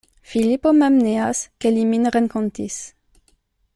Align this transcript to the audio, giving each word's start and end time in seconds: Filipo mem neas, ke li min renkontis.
Filipo 0.29 0.71
mem 0.77 0.95
neas, 1.09 1.43
ke 1.61 1.73
li 1.75 1.85
min 1.91 2.11
renkontis. 2.17 2.79